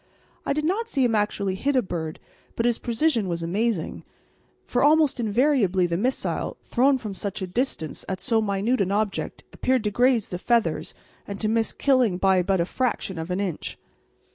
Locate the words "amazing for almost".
3.43-5.19